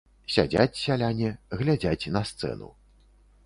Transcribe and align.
Сядзяць 0.35 0.79
сяляне, 0.85 1.29
глядзяць 1.61 2.11
на 2.19 2.27
сцэну. 2.33 2.75